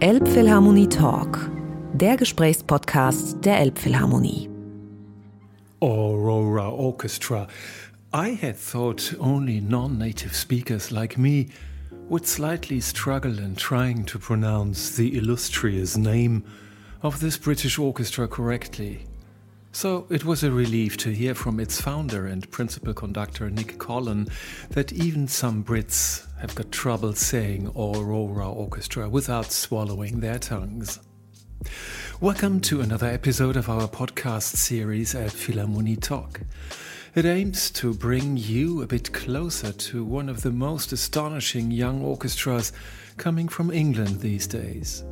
[0.00, 1.50] Elbphilharmonie Talk,
[1.94, 4.50] der Gesprächspodcast der Elbphilharmonie.
[5.80, 7.46] Aurora Orchestra.
[8.12, 11.46] I had thought only non native speakers like me
[12.10, 16.42] would slightly struggle in trying to pronounce the illustrious name
[17.00, 19.06] of this British orchestra correctly.
[19.74, 24.28] So it was a relief to hear from its founder and principal conductor Nick Collon
[24.70, 31.00] that even some Brits have got trouble saying Aurora Orchestra without swallowing their tongues.
[32.20, 36.42] Welcome to another episode of our podcast series Elbphilharmonie Talk.
[37.16, 42.00] It aims to bring you a bit closer to one of the most astonishing young
[42.00, 42.72] orchestras
[43.16, 45.02] coming from England these days.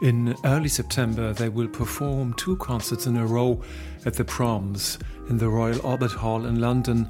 [0.00, 3.62] In early September, they will perform two concerts in a row
[4.04, 4.98] at the Proms
[5.28, 7.08] in the Royal Albert Hall in London.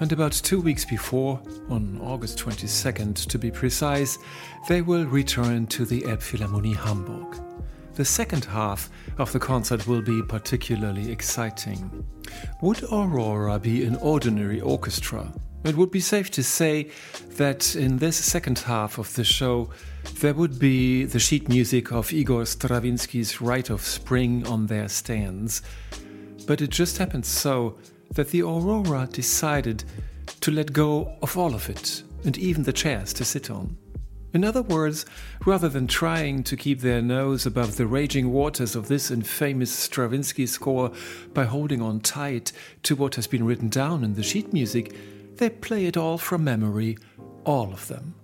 [0.00, 4.18] And about two weeks before, on August 22nd to be precise,
[4.68, 7.40] they will return to the Elbphilharmonie Hamburg.
[7.94, 12.06] The second half of the concert will be particularly exciting.
[12.62, 15.32] Would Aurora be an ordinary orchestra?
[15.64, 16.90] It would be safe to say
[17.30, 19.70] that in this second half of the show,
[20.20, 25.62] there would be the sheet music of Igor Stravinsky's Rite of Spring on their stands.
[26.48, 27.76] But it just happened so
[28.14, 29.84] that the Aurora decided
[30.40, 33.76] to let go of all of it, and even the chairs to sit on.
[34.32, 35.04] In other words,
[35.44, 40.46] rather than trying to keep their nose above the raging waters of this infamous Stravinsky
[40.46, 40.90] score
[41.34, 42.52] by holding on tight
[42.84, 44.96] to what has been written down in the sheet music,
[45.36, 46.96] they play it all from memory,
[47.44, 48.14] all of them.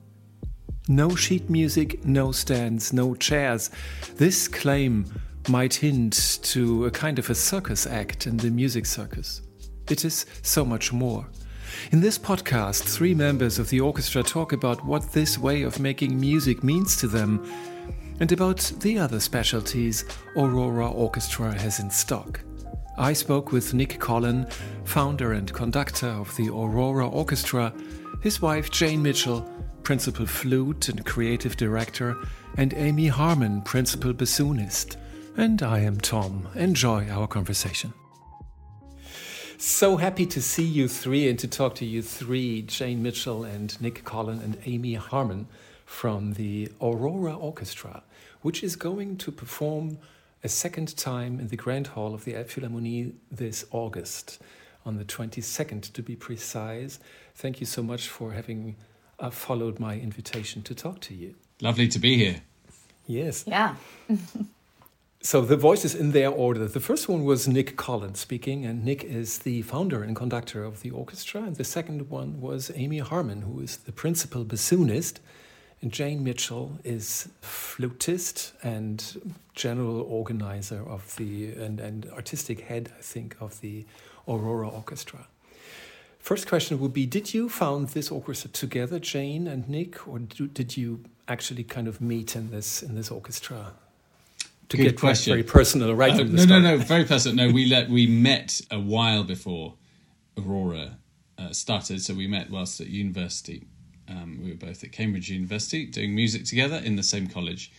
[0.89, 3.71] No sheet music, no stands, no chairs.
[4.17, 5.05] This claim
[5.49, 9.43] might hint to a kind of a circus act in the music circus.
[9.91, 11.27] It is so much more.
[11.93, 16.19] In this podcast, three members of the orchestra talk about what this way of making
[16.19, 17.45] music means to them
[18.21, 20.05] and about the other specialties
[20.37, 22.41] Aurora Orchestra has in stock.
[22.97, 24.47] I spoke with Nick Collon,
[24.85, 27.75] founder and conductor of the Aurora Orchestra,
[28.23, 29.51] his wife Jane Mitchell,
[29.83, 32.17] principal flute and creative director,
[32.57, 34.97] and Amy Harmon, principal bassoonist.
[35.37, 36.47] And I am Tom.
[36.55, 37.93] Enjoy our conversation.
[39.59, 43.81] So happy to see you three and to talk to you three Jane Mitchell and
[43.81, 45.49] Nick Collon and Amy Harmon
[45.85, 48.05] from the Aurora Orchestra,
[48.43, 49.99] which is going to perform
[50.45, 54.41] a second time in the Grand Hall of the Elbphilharmonie this August,
[54.87, 57.01] on the 22nd to be precise.
[57.35, 58.77] Thank you so much for having
[59.19, 61.35] uh, followed my invitation to talk to you.
[61.61, 62.43] Lovely to be here.
[63.07, 63.45] Yes.
[63.49, 63.75] Yeah.
[65.25, 66.69] so the voices in their order.
[66.69, 70.83] The first one was Nick Collins speaking, and Nick is the founder and conductor of
[70.83, 71.43] the orchestra.
[71.45, 75.21] And the second one was Amy Harmon, who is the principal bassoonist.
[75.81, 83.01] And Jane Mitchell is flutist and general organizer of the and, and artistic head, I
[83.01, 83.87] think, of the
[84.29, 85.27] Aurora Orchestra.
[86.19, 90.77] First question would be Did you found this orchestra together, Jane and Nick, or did
[90.77, 93.73] you actually kind of meet in this in this orchestra?
[94.71, 95.33] To Good get question.
[95.33, 96.13] very personal, right?
[96.13, 96.63] Uh, from the no, no, start.
[96.63, 97.47] no, very personal.
[97.47, 99.75] No, we let we met a while before
[100.39, 100.97] Aurora
[101.39, 102.03] uh, started.
[102.03, 103.67] So we met whilst at university.
[104.09, 107.73] Um, we were both at Cambridge University doing music together in the same college.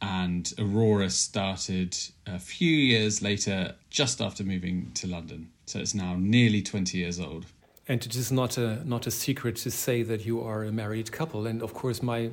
[0.00, 1.96] And Aurora started
[2.26, 5.50] a few years later, just after moving to London.
[5.66, 7.46] So it's now nearly 20 years old.
[7.88, 11.10] And it is not a not a secret to say that you are a married
[11.10, 11.46] couple.
[11.46, 12.30] And of course, my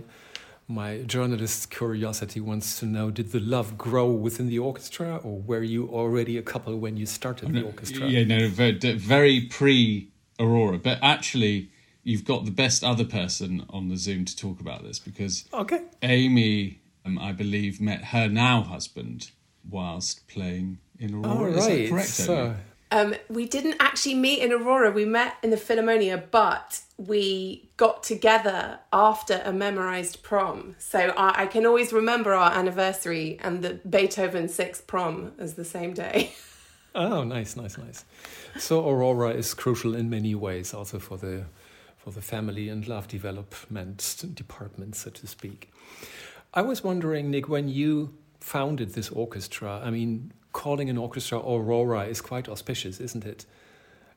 [0.68, 5.64] my journalist curiosity wants to know: Did the love grow within the orchestra, or were
[5.64, 8.08] you already a couple when you started the orchestra?
[8.08, 10.10] Yeah, no, very, very pre
[10.40, 10.78] Aurora.
[10.78, 11.70] But actually,
[12.04, 15.82] you've got the best other person on the Zoom to talk about this because Okay.
[16.02, 19.32] Amy, um, I believe, met her now husband
[19.70, 21.52] whilst playing in Aurora.
[21.52, 21.90] Is that right.
[21.90, 22.10] correct?
[22.10, 22.56] So, Amy?
[22.92, 24.92] Um, we didn't actually meet in Aurora.
[24.92, 30.76] We met in the Philharmonia, but we got together after a memorized prom.
[30.78, 35.66] So I, I can always remember our anniversary and the Beethoven sixth prom as the
[35.66, 36.34] same day.
[36.96, 38.06] oh, nice, nice, nice.
[38.58, 41.46] So Aurora is crucial in many ways, also for the
[41.98, 45.72] for the family and love development department, so to speak.
[46.54, 52.06] I was wondering, Nick, when you founded this orchestra, I mean, calling an orchestra Aurora
[52.06, 53.46] is quite auspicious, isn't it?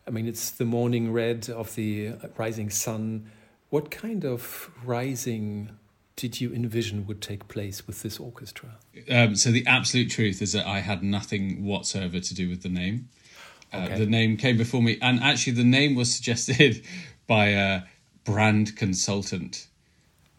[0.06, 3.30] I mean, it's the morning red of the rising sun.
[3.70, 5.70] What kind of rising
[6.14, 8.76] did you envision would take place with this orchestra?
[9.10, 12.68] Um, so the absolute truth is that I had nothing whatsoever to do with the
[12.68, 13.08] name.
[13.72, 16.82] Uh, The name came before me, and actually, the name was suggested
[17.26, 17.82] by a
[18.24, 19.66] brand consultant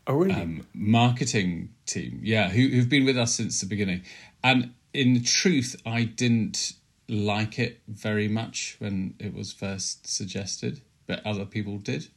[0.08, 0.34] Oh, really?
[0.34, 2.22] um, marketing team.
[2.24, 4.02] Yeah, who, who've been with us since the beginning.
[4.44, 6.74] And in truth, I didn't
[7.08, 12.08] like it very much when it was first suggested, but other people did,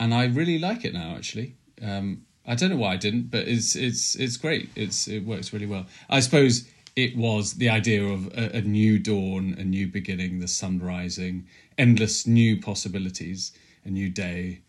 [0.00, 1.14] and I really like it now.
[1.16, 4.70] Actually, um, I don't know why I didn't, but it's it's it's great.
[4.74, 5.86] It's it works really well.
[6.08, 10.48] I suppose it was the idea of a, a new dawn, a new beginning, the
[10.48, 11.46] sun rising,
[11.76, 13.52] endless new possibilities,
[13.84, 14.62] a new day.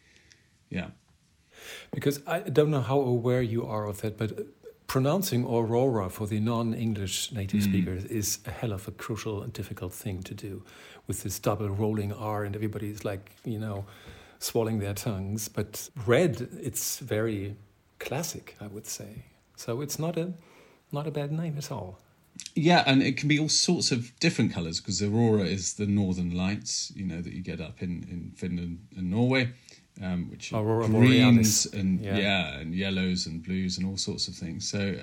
[0.69, 0.89] Yeah.
[1.91, 4.45] Because I don't know how aware you are of that, but
[4.89, 7.63] pronouncing aurora for the non-English native mm.
[7.63, 10.63] speakers is a hell of a crucial and difficult thing to do,
[11.07, 13.85] with this double rolling R, and everybody's like, you know,
[14.39, 15.47] swallowing their tongues.
[15.47, 17.55] But red, it's very
[17.99, 19.23] classic, I would say.
[19.55, 20.33] So it's not a
[20.91, 21.99] not a bad name at all.
[22.55, 26.35] Yeah, and it can be all sorts of different colours because aurora is the northern
[26.35, 29.51] lights, you know, that you get up in, in Finland and Norway,
[30.01, 31.65] um, which are Aurora greens Borealis.
[31.73, 32.17] and Yeah.
[32.17, 32.59] yeah.
[32.59, 34.67] and yellows and blues and all sorts of things.
[34.69, 34.95] So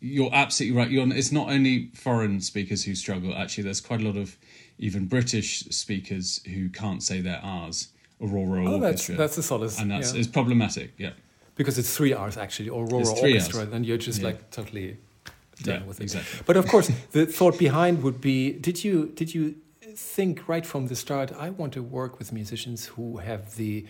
[0.00, 0.90] you're absolutely right.
[0.90, 3.34] You're, it's not only foreign speakers who struggle.
[3.34, 4.36] Actually, there's quite a lot of
[4.78, 7.88] even British speakers who can't say their R's.
[8.20, 9.72] Aurora Oh, that's Orchestra, that's a solid.
[9.80, 10.20] and that's yeah.
[10.20, 10.92] it's problematic.
[10.96, 11.10] Yeah,
[11.56, 13.72] because it's three R's actually, Aurora Orchestra, Rs.
[13.72, 14.26] and you're just Yeah.
[14.28, 14.96] like totally
[15.62, 16.04] done Yeah, with it.
[16.04, 16.40] exactly.
[16.46, 19.56] But of course, the thought behind would be: Did you did you
[19.96, 21.32] think right from the start?
[21.32, 23.86] I want to work with musicians who have the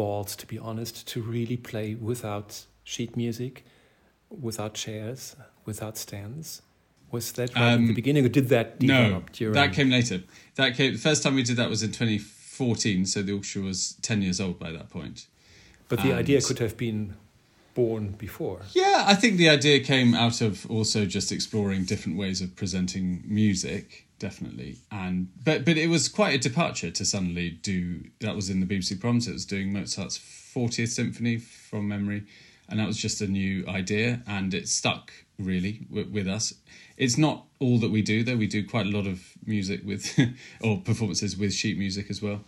[0.00, 2.50] balls, to be honest, to really play without
[2.84, 3.64] sheet music,
[4.48, 5.20] without chairs,
[5.64, 6.62] without stands.
[7.10, 9.54] Was that right at the Um, beginning, or did that no, develop during?
[9.54, 10.22] that came later.
[10.56, 13.06] That came the first time we did that was in 2014.
[13.06, 15.26] So the orchestra was 10 years old by that point.
[15.88, 17.14] but the idea could have been
[17.74, 18.60] born before.
[18.74, 23.22] Yeah, I think the idea came out of also just exploring different ways of presenting
[23.24, 24.78] music, definitely.
[24.90, 28.66] And but but it was quite a departure to suddenly do that was in the
[28.66, 29.28] BBC Proms.
[29.28, 32.24] It was doing Mozart's 40th symphony from memory,
[32.68, 36.52] and that was just a new idea, and it stuck really with, us.
[36.96, 38.36] It's not all that we do though.
[38.36, 40.18] We do quite a lot of music with
[40.60, 42.40] or performances with sheet music as well.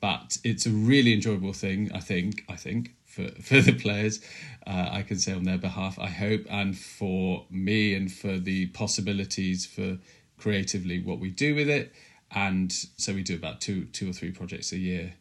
[0.00, 2.44] But it's a really enjoyable thing, I think.
[2.48, 4.20] I think for for the players,
[4.66, 5.98] uh, I can say on their behalf.
[5.98, 9.98] I hope, and for me, and for the possibilities for
[10.38, 11.92] creatively what we do with it.
[12.30, 15.14] And so we do about two two or three projects a year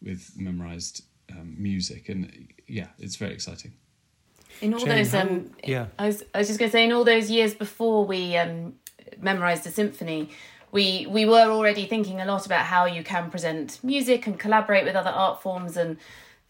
[0.00, 3.72] with memorized um, music, and yeah, it's very exciting.
[4.60, 5.86] In all Jane, those, how- um, yeah.
[5.98, 8.74] I was, I was just going to say, in all those years before we um,
[9.20, 10.30] memorized the symphony,
[10.70, 14.84] we we were already thinking a lot about how you can present music and collaborate
[14.84, 15.96] with other art forms and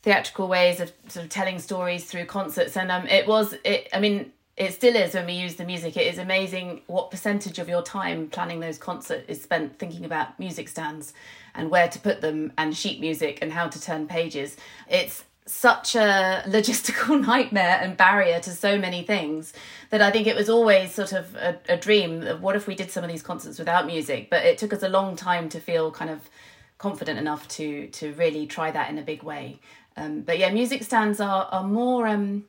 [0.03, 2.77] theatrical ways of sort of telling stories through concerts.
[2.77, 3.89] And um, it was, it.
[3.95, 5.97] I mean, it still is when we use the music.
[5.97, 10.39] It is amazing what percentage of your time planning those concerts is spent thinking about
[10.39, 11.15] music stands
[11.55, 14.57] and where to put them and sheet music and how to turn pages.
[14.89, 19.55] It's such a logistical nightmare and barrier to so many things
[19.91, 22.75] that I think it was always sort of a, a dream of what if we
[22.75, 24.29] did some of these concerts without music.
[24.29, 26.29] But it took us a long time to feel kind of
[26.77, 29.61] confident enough to to really try that in a big way.
[29.97, 32.07] Um, but yeah, music stands are are more.
[32.07, 32.45] Um,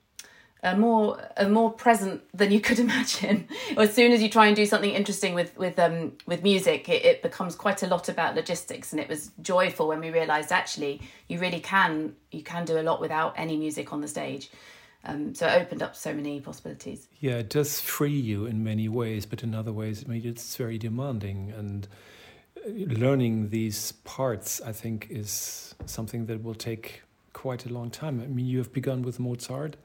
[0.64, 3.48] are more are more present than you could imagine.
[3.78, 7.06] as soon as you try and do something interesting with with um with music, it,
[7.06, 8.92] it becomes quite a lot about logistics.
[8.92, 12.84] And it was joyful when we realised actually you really can you can do a
[12.84, 14.50] lot without any music on the stage.
[15.06, 17.10] Um, so it opened up so many possibilities.
[17.20, 20.56] Yeah, it does free you in many ways, but in other ways, I mean, it's
[20.56, 21.52] very demanding.
[21.52, 21.88] And
[22.66, 27.02] uh, learning these parts, I think, is something that will take
[27.34, 28.22] quite a long time.
[28.22, 29.76] I mean, you have begun with Mozart,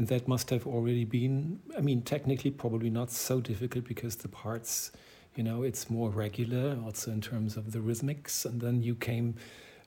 [0.00, 4.28] and that must have already been, I mean, technically, probably not so difficult because the
[4.28, 4.92] parts,
[5.34, 8.46] you know, it's more regular, also in terms of the rhythmics.
[8.46, 9.34] And then you came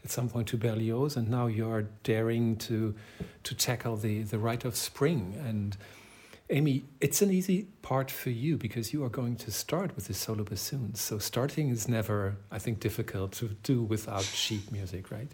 [0.04, 2.94] at some point to Berlioz, and now you're daring to
[3.42, 5.36] to tackle the the rite of spring.
[5.48, 5.76] And
[6.52, 10.14] Amy, it's an easy part for you because you are going to start with the
[10.14, 11.02] solo bassoons.
[11.02, 15.32] So starting is never, I think, difficult to do without sheet music, right?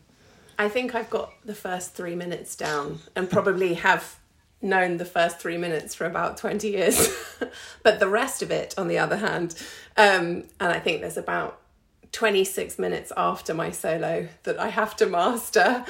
[0.58, 4.19] I think I've got the first three minutes down and probably have
[4.62, 7.10] known the first three minutes for about 20 years.
[7.84, 9.56] but the rest of it, on the other hand,
[9.98, 11.62] um, and I think there's about
[12.12, 15.86] 26 minutes after my solo that I have to master.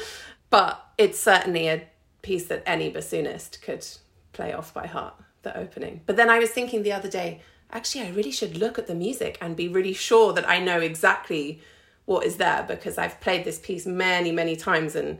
[0.49, 1.87] But it's certainly a
[2.21, 3.85] piece that any bassoonist could
[4.33, 6.01] play off by heart, the opening.
[6.05, 8.95] But then I was thinking the other day, actually, I really should look at the
[8.95, 11.61] music and be really sure that I know exactly
[12.05, 15.19] what is there because I've played this piece many, many times and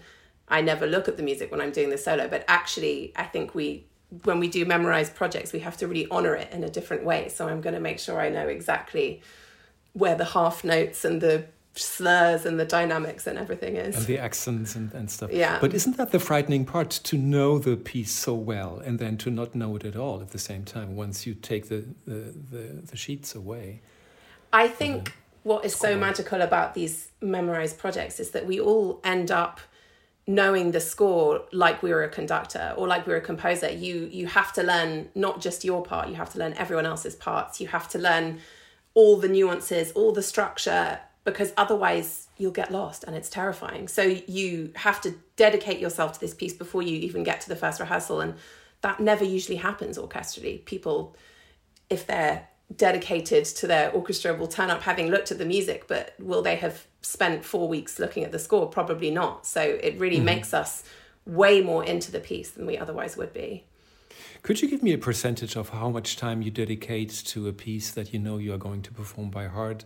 [0.49, 2.27] I never look at the music when I'm doing the solo.
[2.27, 3.85] But actually, I think we,
[4.23, 7.29] when we do memorized projects, we have to really honor it in a different way.
[7.29, 9.21] So I'm going to make sure I know exactly
[9.93, 13.95] where the half notes and the slurs and the dynamics and everything is.
[13.95, 15.31] And the accents and, and stuff.
[15.31, 15.59] Yeah.
[15.59, 19.29] But isn't that the frightening part to know the piece so well and then to
[19.29, 22.81] not know it at all at the same time once you take the, the, the,
[22.85, 23.81] the sheets away?
[24.51, 25.13] I think
[25.43, 29.59] what is so magical about these memorized projects is that we all end up
[30.29, 34.07] knowing the score like we were a conductor or like we were a composer you
[34.11, 37.59] you have to learn not just your part you have to learn everyone else's parts.
[37.59, 38.39] You have to learn
[38.93, 43.87] all the nuances all the structure because otherwise you'll get lost and it's terrifying.
[43.87, 47.55] So you have to dedicate yourself to this piece before you even get to the
[47.55, 48.35] first rehearsal and
[48.81, 50.63] that never usually happens orchestrally.
[50.63, 51.15] People
[51.89, 56.13] if they're dedicated to their orchestra will turn up having looked at the music, but
[56.19, 58.67] will they have spent four weeks looking at the score?
[58.67, 59.45] Probably not.
[59.45, 60.25] So it really mm-hmm.
[60.25, 60.83] makes us
[61.25, 63.65] way more into the piece than we otherwise would be.
[64.41, 67.91] Could you give me a percentage of how much time you dedicate to a piece
[67.91, 69.83] that you know you are going to perform by heart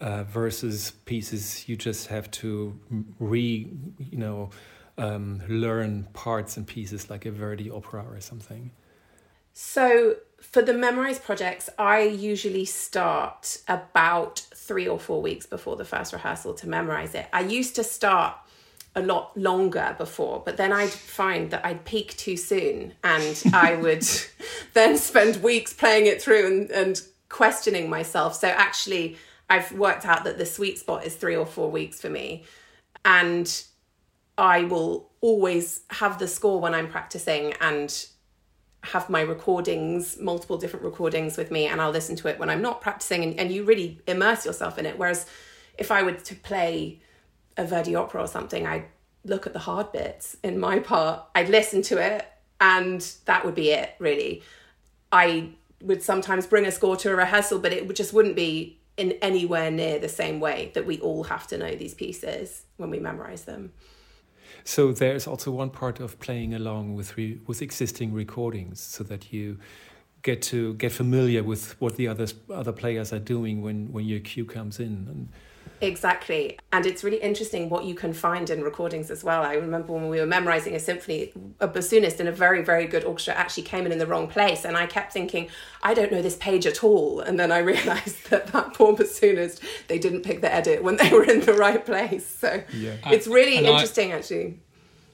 [0.00, 2.78] uh, versus pieces you just have to
[3.20, 4.50] re, you know,
[4.98, 8.72] um, learn parts and pieces like a Verdi opera or something?
[9.52, 10.16] So
[10.50, 16.12] for the memorized projects, I usually start about three or four weeks before the first
[16.12, 17.26] rehearsal to memorize it.
[17.32, 18.36] I used to start
[18.94, 23.74] a lot longer before, but then I'd find that I'd peak too soon and I
[23.74, 24.06] would
[24.74, 28.36] then spend weeks playing it through and, and questioning myself.
[28.36, 29.16] So actually,
[29.50, 32.44] I've worked out that the sweet spot is three or four weeks for me.
[33.04, 33.64] And
[34.38, 38.06] I will always have the score when I'm practicing and
[38.84, 42.62] have my recordings, multiple different recordings with me, and I'll listen to it when I'm
[42.62, 44.98] not practicing, and, and you really immerse yourself in it.
[44.98, 45.26] Whereas
[45.78, 47.00] if I were to play
[47.56, 48.86] a Verdi opera or something, I'd
[49.24, 52.26] look at the hard bits in my part, I'd listen to it,
[52.60, 54.42] and that would be it, really.
[55.10, 55.50] I
[55.80, 59.70] would sometimes bring a score to a rehearsal, but it just wouldn't be in anywhere
[59.70, 63.44] near the same way that we all have to know these pieces when we memorize
[63.44, 63.72] them.
[64.64, 69.32] So there's also one part of playing along with re, with existing recordings, so that
[69.32, 69.58] you
[70.22, 74.20] get to get familiar with what the other other players are doing when when your
[74.20, 75.06] cue comes in.
[75.08, 75.28] And,
[75.80, 76.58] Exactly.
[76.72, 79.42] And it's really interesting what you can find in recordings as well.
[79.42, 83.04] I remember when we were memorizing a symphony, a bassoonist in a very, very good
[83.04, 84.64] orchestra actually came in in the wrong place.
[84.64, 85.48] And I kept thinking,
[85.82, 87.20] I don't know this page at all.
[87.20, 91.10] And then I realized that that poor bassoonist, they didn't pick the edit when they
[91.12, 92.26] were in the right place.
[92.26, 92.96] So yeah.
[93.04, 94.60] Uh, it's really and interesting, I, actually.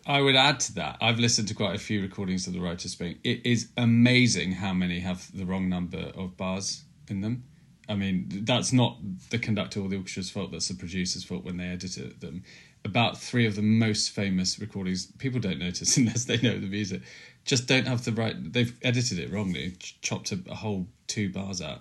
[0.06, 0.98] I would add to that.
[1.00, 3.18] I've listened to quite a few recordings of the Rite of Spring.
[3.24, 7.44] It is amazing how many have the wrong number of bars in them.
[7.90, 8.98] I mean, that's not
[9.30, 12.44] the conductor or the orchestra's fault, that's the producer's fault when they edited them.
[12.84, 17.02] About three of the most famous recordings, people don't notice unless they know the music,
[17.44, 21.60] just don't have the right, they've edited it wrongly, chopped a, a whole two bars
[21.60, 21.80] out.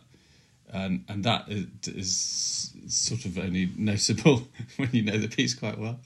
[0.71, 4.47] And, and that is, is sort of only noticeable
[4.77, 5.99] when you know the piece quite well.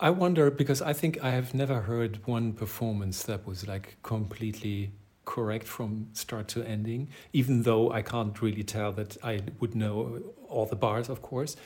[0.00, 4.90] I wonder because I think I have never heard one performance that was like completely
[5.30, 10.20] correct from start to ending, even though I can't really tell that I would know
[10.48, 11.56] all the bars, of course.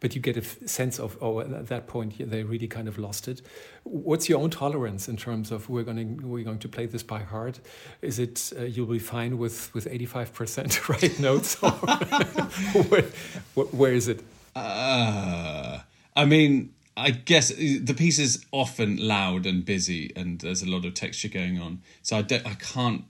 [0.00, 3.26] But you get a sense of, oh, at that point they really kind of lost
[3.26, 3.40] it.
[3.84, 7.02] What's your own tolerance in terms of we're going to, we're going to play this
[7.02, 7.60] by heart?
[8.02, 11.70] Is it uh, you'll be fine with with eighty five percent right notes, or
[12.90, 13.06] where,
[13.54, 14.20] where is it?
[14.54, 15.78] Uh,
[16.14, 20.84] I mean, I guess the piece is often loud and busy, and there's a lot
[20.84, 21.80] of texture going on.
[22.02, 23.04] So I I can't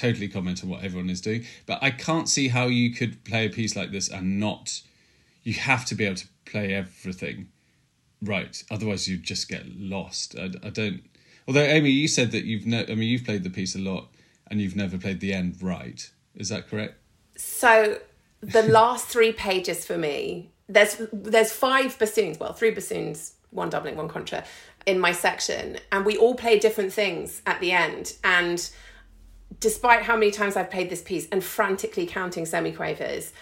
[0.00, 3.46] totally comment on what everyone is doing, but I can't see how you could play
[3.46, 4.80] a piece like this and not.
[5.42, 7.48] You have to be able to play everything
[8.22, 10.36] right, otherwise you just get lost.
[10.38, 11.02] I, I don't.
[11.48, 12.84] Although Amy, you said that you've no.
[12.88, 14.08] I mean, you've played the piece a lot,
[14.48, 16.10] and you've never played the end right.
[16.34, 16.94] Is that correct?
[17.36, 17.98] So
[18.40, 23.96] the last three pages for me there's there's five bassoons, well, three bassoons, one doubling,
[23.96, 24.44] one contra
[24.86, 28.14] in my section, and we all play different things at the end.
[28.24, 28.70] And
[29.58, 33.32] despite how many times I've played this piece and frantically counting semiquavers,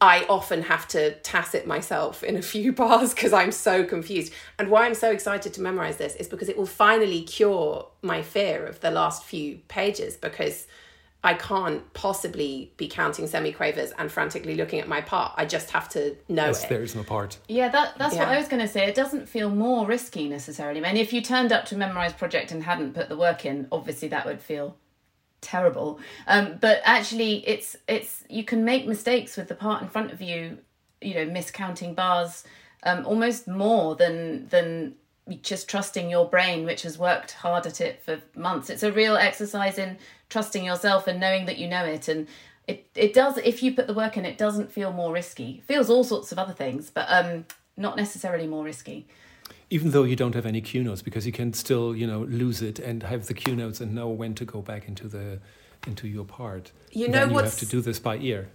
[0.00, 4.32] I often have to tacit myself in a few bars because I'm so confused.
[4.58, 8.22] And why I'm so excited to memorize this is because it will finally cure my
[8.22, 10.66] fear of the last few pages because
[11.24, 15.32] I can't possibly be counting semiquavers and frantically looking at my part.
[15.36, 16.68] I just have to know yes, it.
[16.68, 17.38] There is no part.
[17.48, 18.20] Yeah, that, that's yeah.
[18.20, 18.86] what I was going to say.
[18.86, 20.78] It doesn't feel more risky necessarily.
[20.84, 23.44] I mean, if you turned up to a memorized project and hadn't put the work
[23.44, 24.76] in, obviously that would feel
[25.40, 26.00] terrible.
[26.26, 30.20] Um, but actually, it's it's you can make mistakes with the part in front of
[30.20, 30.58] you.
[31.00, 32.44] You know, miscounting bars
[32.82, 34.94] um, almost more than than
[35.42, 38.70] just trusting your brain, which has worked hard at it for months.
[38.70, 42.08] It's a real exercise in trusting yourself and knowing that you know it.
[42.08, 42.26] And
[42.66, 45.56] it, it does, if you put the work in, it doesn't feel more risky.
[45.58, 49.06] It feels all sorts of other things, but um, not necessarily more risky.
[49.70, 52.62] Even though you don't have any cue notes, because you can still, you know, lose
[52.62, 55.40] it and have the cue notes and know when to go back into the
[55.86, 56.72] into your part.
[56.92, 58.48] You know then you have to do this by ear.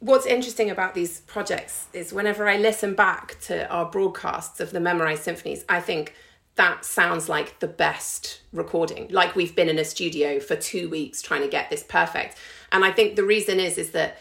[0.00, 4.80] what's interesting about these projects is whenever I listen back to our broadcasts of the
[4.80, 6.14] memorized symphonies, I think
[6.56, 9.08] that sounds like the best recording.
[9.10, 12.36] Like we've been in a studio for two weeks trying to get this perfect.
[12.70, 14.18] And I think the reason is is that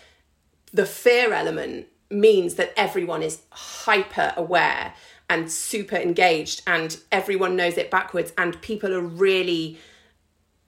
[0.72, 4.94] the fear element means that everyone is hyper aware
[5.30, 9.78] and super engaged and everyone knows it backwards and people are really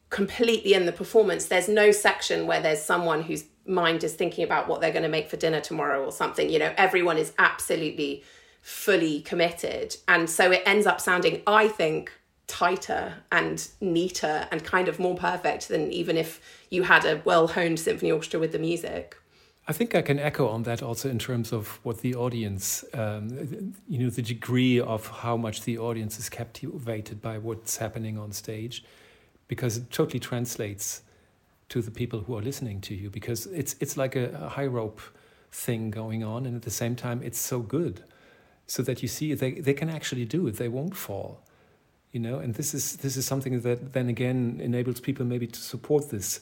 [0.10, 1.46] completely in the performance.
[1.46, 5.10] There's no section where there's someone whose mind is thinking about what they're going to
[5.10, 6.50] make for dinner tomorrow or something.
[6.50, 8.24] You know, everyone is absolutely
[8.62, 9.96] fully committed.
[10.08, 12.12] And so it ends up sounding, I think,
[12.48, 17.48] tighter and neater and kind of more perfect than even if you had a well
[17.48, 19.18] honed symphony orchestra with the music.
[19.68, 23.74] I think I can echo on that also in terms of what the audience, um,
[23.88, 28.32] you know, the degree of how much the audience is captivated by what's happening on
[28.32, 28.84] stage,
[29.48, 31.02] because it totally translates
[31.70, 33.10] to the people who are listening to you.
[33.10, 35.02] Because it's it's like a, a high rope
[35.52, 38.04] thing going on, and at the same time, it's so good,
[38.68, 40.58] so that you see they they can actually do it.
[40.58, 41.42] They won't fall,
[42.12, 42.38] you know.
[42.38, 46.40] And this is this is something that then again enables people maybe to support this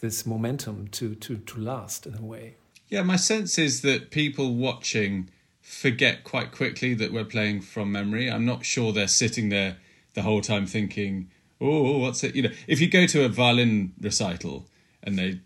[0.00, 2.56] this momentum to to to last in a way.
[2.88, 8.30] Yeah, my sense is that people watching forget quite quickly that we're playing from memory.
[8.30, 9.78] I'm not sure they're sitting there
[10.12, 13.94] the whole time thinking, "Oh, what's it?" You know, if you go to a violin
[14.00, 14.68] recital
[15.02, 15.40] and they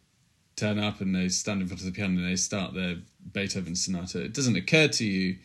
[0.57, 2.97] turn up and they stand in front of the piano and they start their
[3.33, 5.37] Beethoven sonata, it doesn't occur to you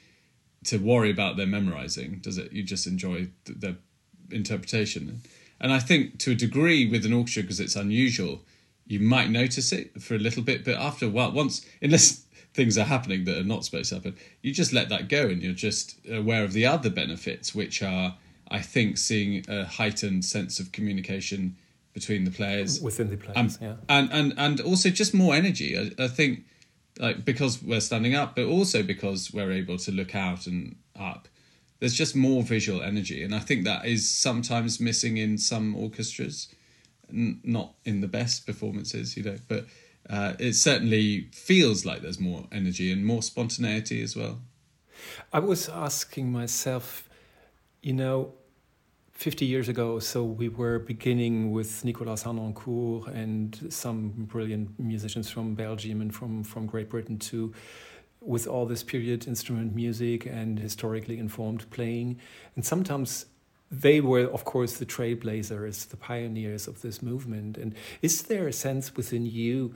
[0.66, 2.52] to worry about their memorizing, does it?
[2.52, 3.78] You just enjoy the, the
[4.32, 5.22] interpretation.
[5.60, 8.44] And I think to a degree with an orchestra because it's unusual,
[8.86, 12.78] you might notice it for a little bit, but after a while, once unless things
[12.78, 15.54] are happening that are not supposed to happen, you just let that go and you're
[15.54, 18.16] just aware of the other benefits, which are,
[18.50, 21.56] I think, seeing a heightened sense of communication
[21.94, 25.78] between the players within the players, um, yeah, and and and also just more energy.
[25.78, 26.44] I, I think,
[27.00, 31.28] like because we're standing up, but also because we're able to look out and up.
[31.80, 36.48] There's just more visual energy, and I think that is sometimes missing in some orchestras
[37.14, 39.66] not in the best performances, you know, but
[40.10, 44.42] uh, it certainly feels like there's more energy and more spontaneity as well.
[45.32, 47.10] I was asking myself,
[47.82, 48.34] you know,
[49.14, 55.56] 50 years ago, so we were beginning with Nikolaus Harnoncourt and some brilliant musicians from
[55.56, 57.54] Belgium and from, from Great Britain too,
[58.20, 62.20] with all this period instrument music and historically informed playing.
[62.56, 63.28] And sometimes
[63.74, 67.58] they were, of course, the trailblazers, the pioneers of this movement.
[67.58, 69.74] And is there a sense within you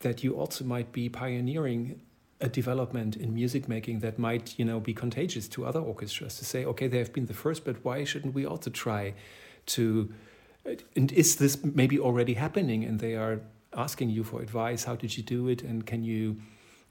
[0.00, 2.00] that you also might be pioneering
[2.40, 6.44] a development in music making that might, you know, be contagious to other orchestras to
[6.44, 9.14] say, okay, they have been the first, but why shouldn't we also try
[9.64, 10.12] to?
[10.94, 12.84] And is this maybe already happening?
[12.84, 13.40] And they are
[13.72, 14.84] asking you for advice.
[14.84, 15.62] How did you do it?
[15.62, 16.36] And can you,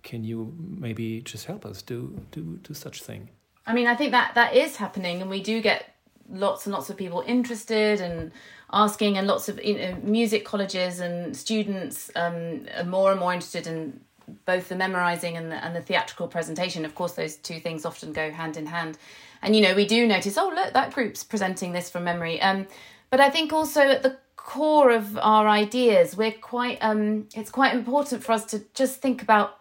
[0.01, 3.29] can you maybe just help us do do do such thing?
[3.67, 5.96] I mean, I think that that is happening, and we do get
[6.29, 8.31] lots and lots of people interested and
[8.71, 13.33] asking, and lots of you know, music colleges and students um, are more and more
[13.33, 13.99] interested in
[14.45, 16.85] both the memorizing and the, and the theatrical presentation.
[16.85, 18.97] Of course, those two things often go hand in hand.
[19.41, 22.41] And you know, we do notice, oh look, that group's presenting this from memory.
[22.41, 22.67] Um,
[23.09, 26.77] but I think also at the core of our ideas, we're quite.
[26.81, 29.56] Um, it's quite important for us to just think about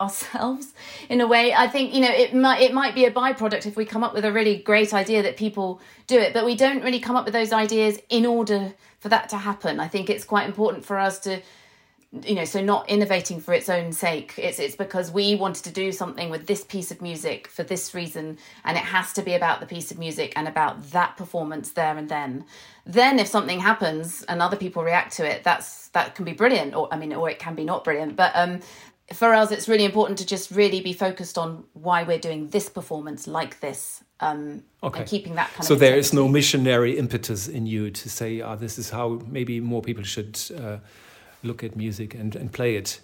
[0.00, 0.72] ourselves
[1.08, 1.54] in a way.
[1.54, 4.14] I think you know it might it might be a byproduct if we come up
[4.14, 7.24] with a really great idea that people do it but we don't really come up
[7.24, 9.80] with those ideas in order for that to happen.
[9.80, 11.40] I think it's quite important for us to
[12.22, 14.34] you know so not innovating for its own sake.
[14.36, 17.94] It's it's because we wanted to do something with this piece of music for this
[17.94, 21.72] reason and it has to be about the piece of music and about that performance
[21.72, 22.44] there and then.
[22.86, 26.74] Then if something happens and other people react to it that's that can be brilliant
[26.74, 28.60] or i mean or it can be not brilliant but um
[29.12, 32.68] for us, it's really important to just really be focused on why we're doing this
[32.68, 34.02] performance like this.
[34.20, 35.00] Um, okay.
[35.00, 35.78] And keeping that kind so of.
[35.78, 39.60] So there is no missionary impetus in you to say, ah, this is how maybe
[39.60, 40.78] more people should uh,
[41.42, 43.00] look at music and, and play it.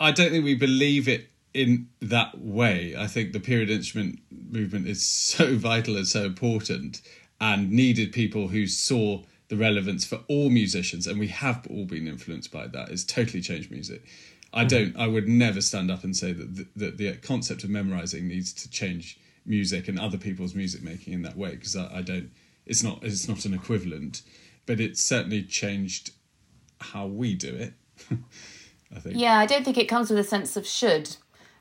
[0.00, 2.94] I don't think we believe it in that way.
[2.96, 7.02] I think the period instrument movement is so vital and so important
[7.40, 12.08] and needed people who saw the relevance for all musicians, and we have all been
[12.08, 12.88] influenced by that.
[12.88, 14.02] It's totally changed music.
[14.52, 14.96] I don't.
[14.96, 18.52] I would never stand up and say that the, that the concept of memorizing needs
[18.54, 22.30] to change music and other people's music making in that way because I, I, don't.
[22.66, 23.02] It's not.
[23.02, 24.22] It's not an equivalent,
[24.66, 26.12] but it's certainly changed
[26.80, 27.72] how we do it.
[28.94, 29.16] I think.
[29.18, 31.16] Yeah, I don't think it comes with a sense of should.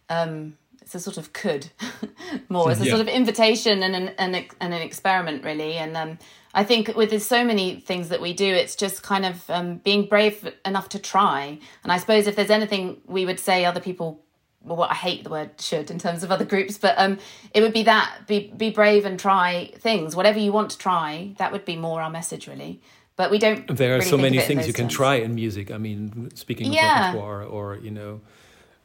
[0.09, 1.69] Um, it's a sort of could
[2.49, 2.71] more.
[2.71, 2.89] It's a yeah.
[2.89, 5.77] sort of invitation and an, and, and an experiment, really.
[5.77, 6.19] And um,
[6.53, 10.07] I think with so many things that we do, it's just kind of um, being
[10.07, 11.59] brave enough to try.
[11.83, 14.21] And I suppose if there's anything we would say other people,
[14.63, 17.19] well, what I hate the word should in terms of other groups, but um,
[17.53, 21.33] it would be that be be brave and try things, whatever you want to try.
[21.37, 22.81] That would be more our message, really.
[23.15, 23.67] But we don't.
[23.67, 24.93] There are really so many things you can terms.
[24.93, 25.71] try in music.
[25.71, 27.07] I mean, speaking of yeah.
[27.07, 28.21] repertoire, or you know.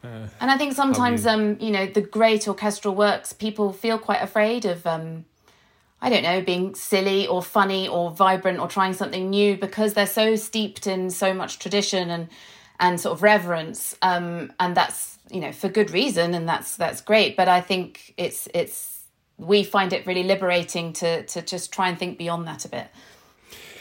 [0.04, 1.30] Uh, and I think sometimes, you...
[1.30, 5.24] um, you know, the great orchestral works, people feel quite afraid of um,
[6.00, 10.06] I don't know, being silly or funny or vibrant or trying something new because they're
[10.06, 12.28] so steeped in so much tradition and
[12.78, 13.96] and sort of reverence.
[14.02, 17.36] Um, and that's you know for good reason, and that's that's great.
[17.36, 19.04] But I think it's it's
[19.38, 22.88] we find it really liberating to to just try and think beyond that a bit.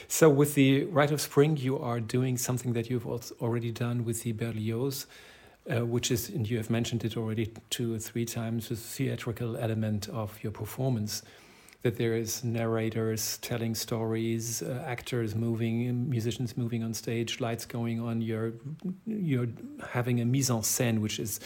[0.08, 3.08] So with the Rite of Spring, you are doing something that you've
[3.41, 5.06] already done with the Berlioz.
[5.67, 9.58] Uh, which is, and you have mentioned it already two or three times, the theatrical
[9.58, 11.23] element of your performance
[11.86, 18.00] that there is narrators telling stories, uh, actors moving, musicians moving on stage, lights going
[18.00, 18.21] on.
[18.21, 18.54] You're
[19.06, 19.50] you're
[19.91, 21.39] having a mise en scène, which is,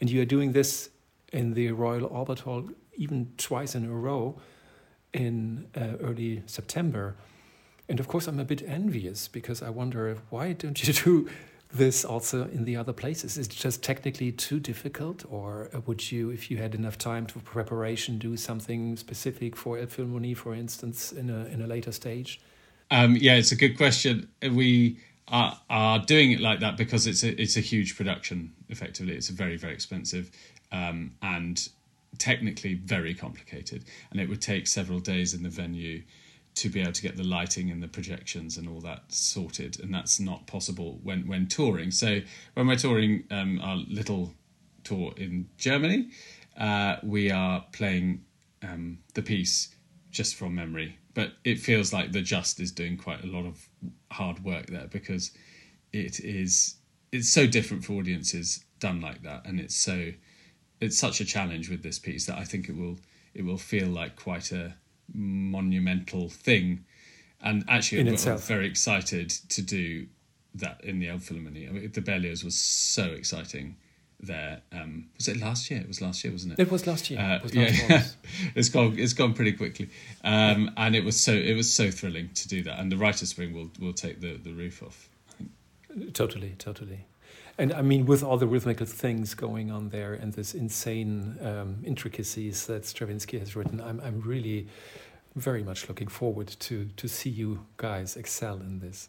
[0.00, 0.90] and you are doing this
[1.32, 2.64] in the Royal Albert Hall
[2.96, 4.36] even twice in a row
[5.12, 7.14] in uh, early September.
[7.88, 11.28] And of course, I'm a bit envious because I wonder why don't you do
[11.74, 13.36] this also in the other places?
[13.36, 17.40] Is it just technically too difficult, or would you, if you had enough time for
[17.40, 22.40] preparation, do something specific for Elbphilharmonie, for instance, in a in a later stage?
[22.90, 24.28] Um, yeah, it's a good question.
[24.42, 28.52] We are, are doing it like that because it's a it's a huge production.
[28.68, 30.30] Effectively, it's very very expensive
[30.72, 31.68] um, and
[32.18, 36.02] technically very complicated, and it would take several days in the venue
[36.54, 39.92] to be able to get the lighting and the projections and all that sorted, and
[39.92, 41.90] that's not possible when when touring.
[41.90, 42.20] So
[42.54, 44.32] when we're touring um, our little
[44.84, 46.10] tour in Germany,
[46.58, 48.24] uh, we are playing
[48.62, 49.74] um, the piece
[50.10, 53.68] just from memory, but it feels like the Just is doing quite a lot of
[54.12, 55.32] hard work there because
[55.92, 56.76] it is
[57.10, 60.12] it's so different for audiences done like that, and it's so
[60.80, 62.98] it's such a challenge with this piece that I think it will
[63.34, 64.76] it will feel like quite a
[65.12, 66.84] monumental thing.
[67.40, 68.46] And actually, in I'm itself.
[68.46, 70.06] very excited to do
[70.54, 71.68] that in the Elbphilharmonie.
[71.68, 73.76] I mean, the Berlioz was so exciting
[74.20, 74.62] there.
[74.72, 75.80] Um, was it last year?
[75.80, 76.58] It was last year, wasn't it?
[76.60, 77.20] It was last year.
[77.20, 78.04] Uh, was yeah,
[78.54, 78.98] it's gone.
[78.98, 79.90] It's gone pretty quickly,
[80.22, 82.78] um, and it was so it was so thrilling to do that.
[82.78, 85.08] And the Rite of Spring will will take the the roof off.
[86.12, 87.06] Totally, totally.
[87.56, 91.76] And I mean, with all the rhythmical things going on there and this insane um,
[91.84, 94.66] intricacies that Stravinsky has written, I'm, I'm really
[95.36, 99.08] very much looking forward to, to see you guys excel in this.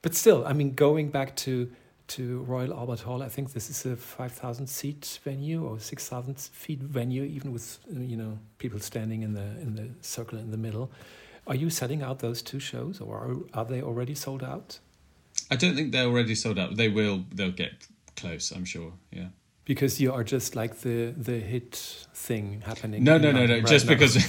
[0.00, 1.70] But still, I mean, going back to,
[2.08, 6.80] to Royal Albert Hall, I think this is a 5,000 seat venue or 6,000 feet
[6.80, 10.90] venue, even with, you know, people standing in the, in the circle in the middle.
[11.46, 14.78] Are you selling out those two shows or are, are they already sold out?
[15.50, 16.76] I don't think they're already sold out.
[16.76, 17.24] They will.
[17.32, 18.50] They'll get close.
[18.50, 18.92] I'm sure.
[19.10, 19.28] Yeah.
[19.64, 21.74] Because you are just like the the hit
[22.14, 23.02] thing happening.
[23.02, 23.54] No, no, no, no.
[23.54, 23.94] Right just now.
[23.94, 24.14] because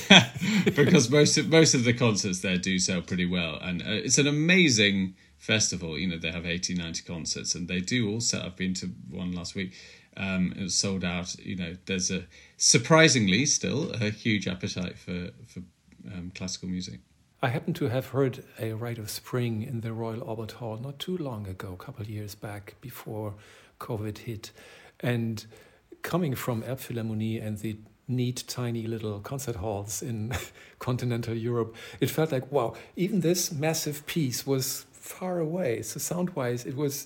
[0.76, 4.18] because most of most of the concerts there do sell pretty well, and uh, it's
[4.18, 5.98] an amazing festival.
[5.98, 8.42] You know, they have 80, 90 concerts, and they do also.
[8.44, 9.74] I've been to one last week.
[10.16, 11.36] Um, it was sold out.
[11.38, 12.24] You know, there's a
[12.58, 15.62] surprisingly still a huge appetite for for
[16.12, 17.00] um, classical music.
[17.40, 20.98] I happen to have heard a Rite of Spring in the Royal Albert Hall not
[20.98, 23.36] too long ago, a couple of years back before
[23.80, 24.52] COVID hit.
[25.02, 25.46] And
[26.02, 30.34] coming from Elbphilharmonie and the neat, tiny little concert halls in
[30.80, 35.84] continental Europe, it felt like, wow, even this massive piece was far away.
[35.84, 37.06] So, sound wise, it was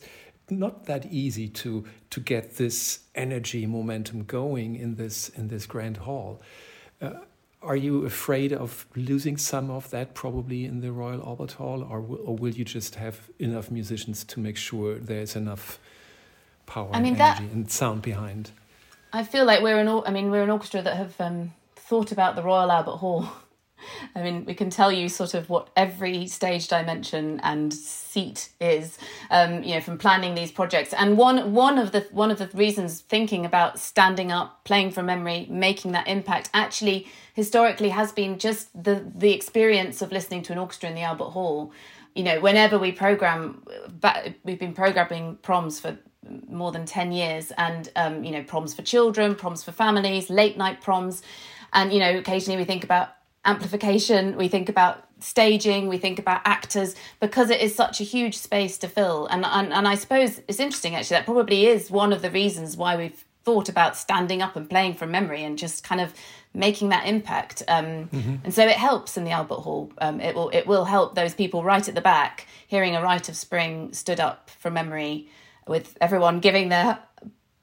[0.50, 5.98] not that easy to to get this energy momentum going in this in this grand
[5.98, 6.42] hall.
[7.02, 7.16] Uh,
[7.62, 12.00] are you afraid of losing some of that probably in the Royal Albert Hall, or,
[12.00, 15.80] or will you just have enough musicians to make sure there's enough
[16.66, 18.52] power I mean, and energy that, and sound behind?
[19.14, 22.36] I feel like we're an I mean we're an orchestra that have um, thought about
[22.36, 23.30] the Royal Albert Hall
[24.16, 28.98] I mean, we can tell you sort of what every stage dimension and seat is,
[29.30, 30.94] um, you know, from planning these projects.
[30.94, 35.06] And one one of the one of the reasons thinking about standing up, playing from
[35.06, 40.54] memory, making that impact actually historically has been just the the experience of listening to
[40.54, 41.72] an orchestra in the Albert Hall.
[42.16, 43.64] You know, whenever we program,
[44.44, 45.98] we've been programming proms for
[46.48, 50.56] more than 10 years and um, you know proms for children proms for families late
[50.56, 51.24] night proms
[51.74, 53.10] and you know occasionally we think about
[53.46, 58.38] amplification, we think about staging, we think about actors, because it is such a huge
[58.38, 59.28] space to fill.
[59.28, 62.78] And, and and I suppose it's interesting actually, that probably is one of the reasons
[62.78, 66.14] why we've thought about standing up and playing from memory and just kind of
[66.54, 67.64] making that impact.
[67.68, 68.36] Um, mm-hmm.
[68.44, 69.92] And so it helps in the Albert Hall.
[70.00, 73.30] Um, it will it will help those people right at the back hearing a rite
[73.30, 75.28] of spring stood up from memory
[75.68, 77.00] with everyone giving their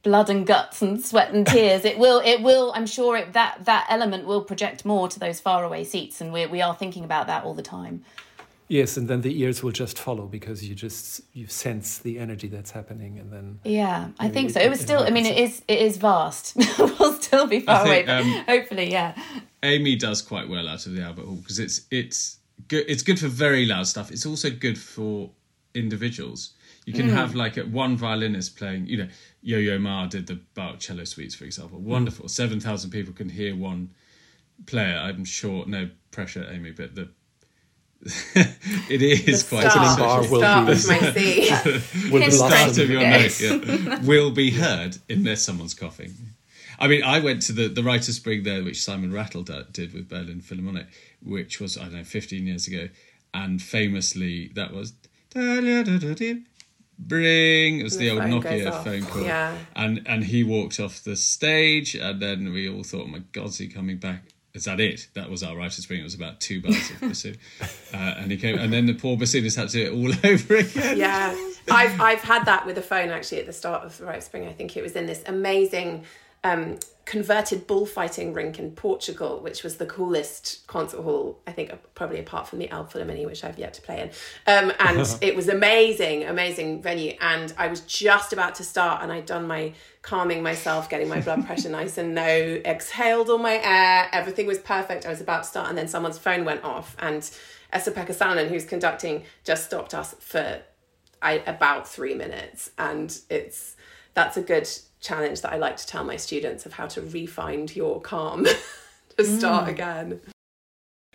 [0.02, 3.64] blood and guts and sweat and tears it will it will i'm sure it, that
[3.64, 7.26] that element will project more to those faraway seats and we we are thinking about
[7.26, 8.04] that all the time
[8.68, 12.48] Yes, and then the ears will just follow because you just you sense the energy
[12.48, 14.60] that's happening, and then yeah, I think so.
[14.60, 15.02] It, was still.
[15.02, 16.54] I mean, it is it is vast.
[16.78, 19.14] we'll still be far think, away, um, hopefully, yeah.
[19.62, 22.36] Amy does quite well out of the Albert Hall because it's it's
[22.68, 22.84] good.
[22.86, 24.10] It's good for very loud stuff.
[24.10, 25.30] It's also good for
[25.74, 26.50] individuals.
[26.88, 27.12] You can mm.
[27.12, 28.86] have like a, one violinist playing.
[28.86, 29.08] You know,
[29.42, 31.78] Yo Yo Ma did the Bach cello suites, for example.
[31.80, 32.24] Wonderful.
[32.24, 32.30] Mm.
[32.30, 33.90] Seven thousand people can hear one
[34.64, 34.96] player.
[34.96, 35.66] I'm sure.
[35.66, 37.10] No pressure, Amy, but the
[38.88, 40.66] it is the quite start, bar will start
[41.14, 46.14] be, the, the start of your note yeah, will be heard unless someone's coughing.
[46.78, 49.92] I mean, I went to the the Rite of Spring there, which Simon Rattle did
[49.92, 50.86] with Berlin Philharmonic,
[51.22, 52.88] which was I don't know, fifteen years ago,
[53.34, 54.94] and famously that was
[56.98, 59.56] bring it was the, the old Nokia phone call, yeah.
[59.76, 63.48] and and he walked off the stage, and then we all thought, oh my God,
[63.48, 64.22] is he coming back?
[64.54, 65.08] is that it?
[65.14, 66.00] That was our Rite of Spring.
[66.00, 69.16] It was about two bars of bassoon, uh, and he came, and then the poor
[69.16, 70.98] bassoonist had to do it all over again.
[70.98, 71.36] Yeah,
[71.70, 74.46] I've I've had that with a phone actually at the start of the Spring.
[74.46, 76.04] I think it was in this amazing
[76.44, 82.20] um, converted bullfighting rink in Portugal, which was the coolest concert hall, I think, probably
[82.20, 84.08] apart from the Elbphilharmonie, which I've yet to play in.
[84.46, 87.14] Um, and it was amazing, amazing venue.
[87.20, 89.72] And I was just about to start, and I'd done my
[90.02, 94.58] calming myself, getting my blood pressure nice and low, exhaled all my air, everything was
[94.58, 95.06] perfect.
[95.06, 97.28] I was about to start, and then someone's phone went off, and
[97.72, 100.60] Esa-Pekka Salonen, who's conducting, just stopped us for
[101.22, 103.76] I, about three minutes, and it's
[104.14, 104.68] that's a good
[105.00, 108.44] challenge that I like to tell my students of how to refine your calm
[109.16, 109.70] to start mm.
[109.70, 110.20] again.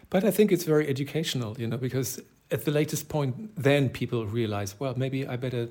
[0.09, 2.19] But I think it's very educational, you know, because
[2.51, 5.69] at the latest point, then people realize, well, maybe I better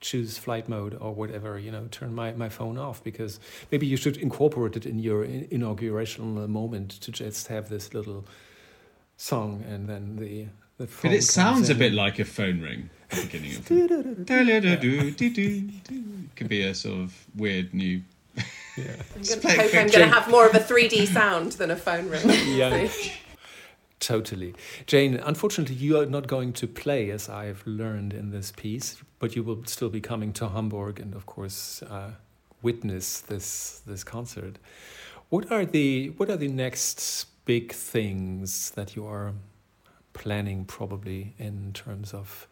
[0.00, 3.96] choose flight mode or whatever, you know, turn my, my phone off because maybe you
[3.96, 8.24] should incorporate it in your inaugurational moment to just have this little
[9.16, 11.76] song and then the the but it sounds in.
[11.76, 14.26] a bit like a phone ring at the beginning of it.
[16.36, 18.02] Could be a sort of weird new.
[18.76, 18.94] Yeah.
[19.16, 21.76] I'm going to hope I'm going to have more of a 3D sound than a
[21.76, 22.22] phone ring.
[22.46, 22.88] yeah.
[24.00, 24.54] Totally.
[24.86, 29.34] Jane, unfortunately, you are not going to play as I've learned in this piece, but
[29.34, 32.12] you will still be coming to Hamburg and, of course, uh,
[32.62, 34.58] witness this this concert.
[35.30, 39.32] What are the what are the next big things that you are
[40.18, 42.46] planning probably in terms of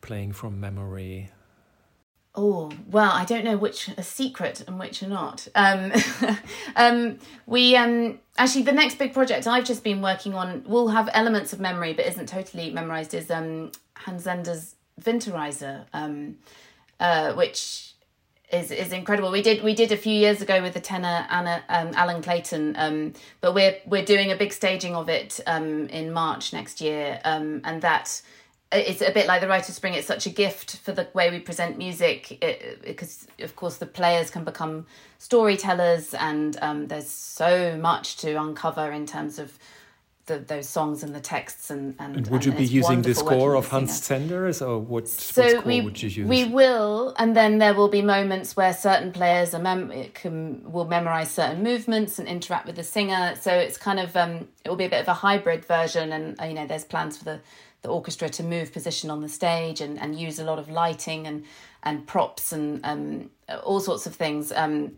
[0.00, 1.30] playing from memory?
[2.34, 5.46] Oh well, I don't know which are secret and which are not.
[5.54, 5.92] Um,
[6.76, 11.08] um, we um, actually the next big project I've just been working on will have
[11.12, 13.14] elements of memory but isn't totally memorized.
[13.14, 16.38] Is um, Hans Zender's Winterreise, um,
[16.98, 17.93] uh, which
[18.52, 19.30] is is incredible.
[19.30, 22.74] We did we did a few years ago with the tenor Anna um, Alan Clayton,
[22.76, 27.20] um, but we're we're doing a big staging of it um, in March next year,
[27.24, 28.22] um, and that
[28.70, 29.94] it's a bit like the Rite of Spring.
[29.94, 32.38] It's such a gift for the way we present music,
[32.84, 34.86] because of course the players can become
[35.18, 39.58] storytellers, and um, there's so much to uncover in terms of
[40.26, 43.14] the, those songs and the texts and and, and would you and be using the
[43.14, 46.28] score of Hans Zender or what, so what score we, would you use?
[46.28, 50.86] We will, and then there will be moments where certain players are mem- can will
[50.86, 53.34] memorize certain movements and interact with the singer.
[53.40, 56.40] So it's kind of um, it will be a bit of a hybrid version, and
[56.40, 57.40] uh, you know there's plans for the
[57.82, 61.26] the orchestra to move position on the stage and, and use a lot of lighting
[61.26, 61.44] and
[61.82, 63.30] and props and um,
[63.62, 64.50] all sorts of things.
[64.52, 64.92] Um,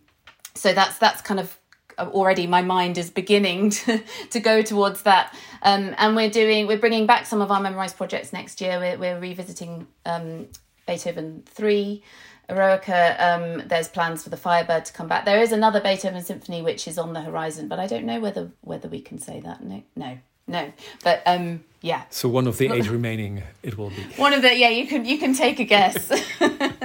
[0.54, 1.58] so that's that's kind of
[1.98, 5.34] already my mind is beginning to, to go towards that.
[5.62, 8.78] Um, and we're doing we're bringing back some of our memorized projects next year.
[8.78, 10.48] We're we're revisiting um,
[10.86, 12.02] Beethoven three.
[12.48, 15.24] Eroica, um, there's plans for the Firebird to come back.
[15.24, 18.50] There is another Beethoven symphony which is on the horizon, but I don't know whether
[18.60, 19.64] whether we can say that.
[19.64, 20.72] No, no, no.
[21.02, 22.04] But um, yeah.
[22.10, 24.02] So one of the eight remaining, it will be.
[24.16, 26.12] One of the yeah, you can you can take a guess.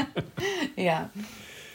[0.75, 1.09] yeah.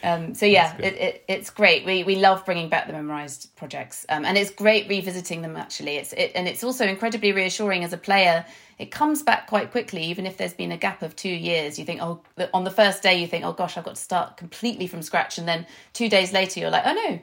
[0.03, 1.85] Um, so yeah, it, it, it's great.
[1.85, 5.55] We we love bringing back the memorized projects, um, and it's great revisiting them.
[5.55, 8.45] Actually, it's it, and it's also incredibly reassuring as a player.
[8.77, 11.79] It comes back quite quickly, even if there's been a gap of two years.
[11.79, 12.21] You think, oh,
[12.53, 15.37] on the first day, you think, oh gosh, I've got to start completely from scratch,
[15.37, 17.19] and then two days later, you're like, oh no,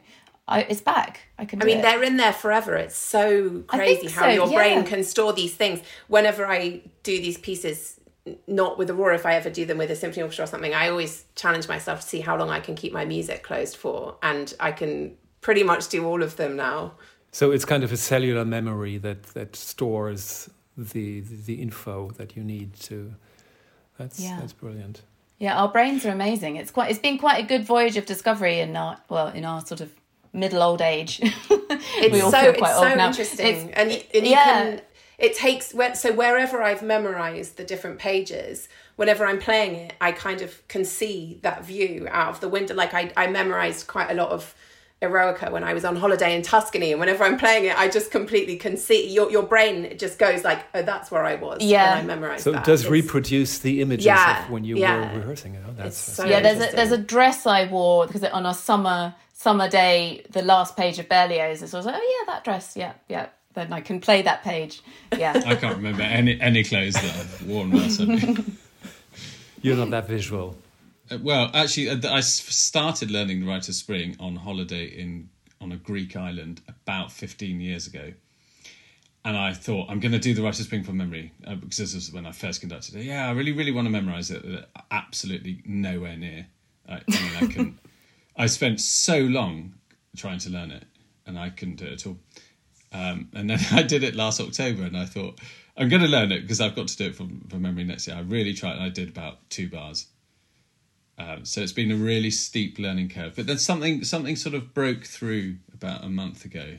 [0.48, 1.20] I, it's back.
[1.38, 1.62] I can.
[1.62, 1.82] I mean, it.
[1.82, 2.74] they're in there forever.
[2.74, 4.56] It's so crazy how so, your yeah.
[4.56, 5.80] brain can store these things.
[6.08, 8.00] Whenever I do these pieces
[8.46, 10.88] not with Aurora, if I ever do them with a symphony orchestra or something, I
[10.88, 14.16] always challenge myself to see how long I can keep my music closed for.
[14.22, 16.94] And I can pretty much do all of them now.
[17.32, 22.34] So it's kind of a cellular memory that, that stores the, the, the info that
[22.36, 23.14] you need to.
[23.98, 24.38] That's, Yeah.
[24.40, 25.02] that's brilliant.
[25.38, 26.56] Yeah, our brains are amazing.
[26.56, 26.90] It's quite.
[26.90, 29.92] It's been quite a good voyage of discovery in our well, in our sort of
[30.32, 31.20] middle old age.
[31.96, 33.08] It's We all so feel it's quite so now.
[33.08, 34.44] interesting, It's- and, y- and you yeah.
[34.44, 34.80] can.
[35.18, 38.68] It takes where- so wherever I've memorized the different pages.
[38.96, 42.74] Whenever I'm playing it, I kind of can see that view out of the window.
[42.74, 44.54] Like I, I memorized quite a lot of
[45.02, 48.10] Eroica when I was on holiday in Tuscany, and whenever I'm playing it, I just
[48.10, 51.58] completely can see your your brain just goes like, oh, that's where I was.
[51.62, 51.96] Yeah.
[51.96, 52.44] when I memorized.
[52.44, 52.58] So that.
[52.62, 55.12] it does It's- reproduce the images Yeah, of when you yeah.
[55.12, 55.62] were rehearsing it.
[55.68, 58.46] Oh, that's, It's that's so- yeah, there's a there's a dress I wore because on
[58.46, 62.44] a summer summer day, the last page of Berlioz, it's was like, oh yeah, that
[62.44, 63.26] dress, yeah, yeah.
[63.54, 64.82] Then I can play that page.
[65.16, 68.18] Yeah, I can't remember any any clothes that I've worn last summer.
[69.62, 70.56] You're not that visual.
[71.10, 75.28] Uh, Well, actually, uh, I s- started learning the Rite of Spring on holiday in
[75.60, 78.12] on a Greek island about fifteen years ago,
[79.24, 81.78] and I thought I'm going to do the Rite of Spring from memory uh, because
[81.78, 83.04] this was when I first conducted it.
[83.04, 84.44] Yeah, I really, really want to memorize it.
[84.44, 86.46] Uh, Absolutely nowhere near.
[86.88, 87.78] I, I mean, I can.
[88.36, 89.74] I spent so long
[90.16, 90.84] trying to learn it,
[91.24, 92.18] and I couldn't do it at all.
[92.94, 95.40] Um, and then I did it last October, and I thought
[95.76, 98.06] I'm going to learn it because I've got to do it from, from memory next
[98.06, 98.16] year.
[98.16, 100.06] I really tried, and I did about two bars.
[101.18, 103.34] Um, so it's been a really steep learning curve.
[103.36, 106.78] But then something something sort of broke through about a month ago,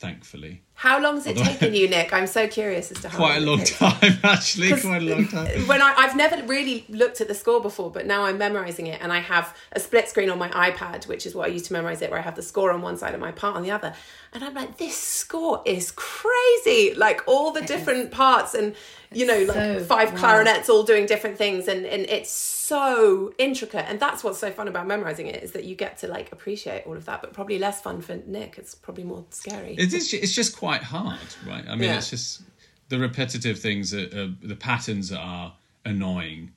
[0.00, 0.62] thankfully.
[0.74, 2.10] How long has it taken you, Nick?
[2.12, 4.70] I'm so curious as to how Quite a long time, actually.
[4.70, 5.46] Quite a long time.
[5.66, 9.00] when I, I've never really looked at the score before, but now I'm memorizing it,
[9.02, 11.74] and I have a split screen on my iPad, which is what I use to
[11.74, 13.70] memorize it, where I have the score on one side and my part on the
[13.70, 13.94] other,
[14.32, 16.94] and I'm like, this score is crazy!
[16.94, 18.74] Like all the different parts, and
[19.12, 20.18] you know, like so- five wow.
[20.18, 24.68] clarinets all doing different things, and and it's so intricate, and that's what's so fun
[24.68, 27.58] about memorizing it is that you get to like appreciate all of that, but probably
[27.58, 28.58] less fun for Nick.
[28.58, 29.74] It's probably more scary.
[29.74, 30.14] It is.
[30.14, 31.64] It's just quite hard, right?
[31.68, 31.98] I mean, Yeah.
[31.98, 32.42] it's just
[32.88, 35.52] the repetitive things, are, are, the patterns that are
[35.84, 36.52] annoying.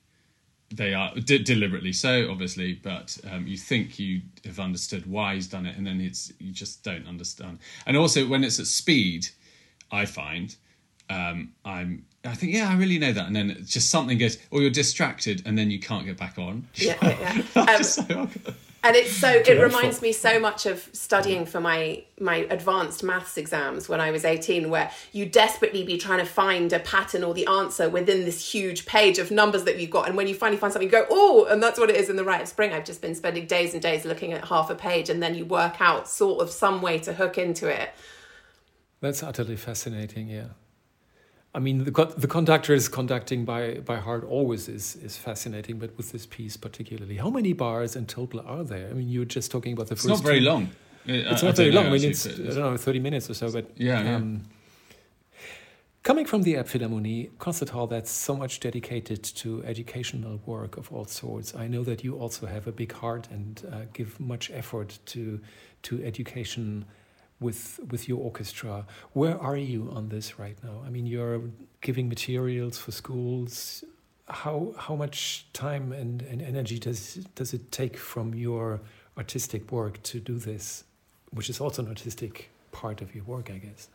[0.72, 5.48] They are de- deliberately so, obviously, but um, you think you have understood why he's
[5.48, 7.58] done it, and then it's you just don't understand.
[7.86, 9.26] And also, when it's at speed,
[9.90, 10.54] I find
[11.10, 12.06] um, I'm.
[12.24, 14.70] I think, yeah, I really know that, and then it's just something goes, or you're
[14.70, 16.66] distracted, and then you can't get back on.
[16.74, 17.64] yeah, yeah, yeah.
[17.76, 18.28] Um, so-
[18.86, 23.38] and it's so it reminds me so much of studying for my my advanced maths
[23.38, 27.32] exams when I was 18 where you desperately be trying to find a pattern or
[27.32, 30.58] the answer within this huge page of numbers that you've got and when you finally
[30.58, 32.74] find something you go oh and that's what it is in the Rite of Spring
[32.74, 35.46] I've just been spending days and days looking at half a page and then you
[35.46, 37.88] work out sort of some way to hook into it
[39.00, 40.28] That's utterly fascinating.
[40.28, 40.48] Yeah,
[41.54, 45.96] I mean the the conductor is conducting by by heart always is is fascinating, but
[45.96, 48.88] with this piece particularly, how many bars in total are there?
[48.90, 50.22] I mean, you were just talking about the it's first.
[50.22, 50.68] not very two- long.
[51.06, 51.86] It's not very long.
[51.86, 54.16] I mean, it's I don't know, thirty minutes or so, but Yeah, yeah.
[54.16, 54.42] Um,
[56.02, 61.06] Coming from the Elbphilharmonie concert hall that's so much dedicated to educational work of all
[61.06, 64.98] sorts, I know that you also have a big heart and uh, give much effort
[65.06, 65.40] to
[65.84, 66.84] to education
[67.40, 68.86] with with your orchestra.
[69.12, 70.82] Where are you on this right now?
[70.86, 71.40] I mean, you're
[71.80, 73.84] giving materials for schools.
[74.28, 78.80] How how much time and, and energy does does it take from your
[79.18, 80.84] artistic work to do this,
[81.30, 83.88] which is also an artistic part of your work, I guess.